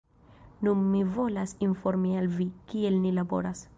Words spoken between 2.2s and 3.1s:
al vi, kiel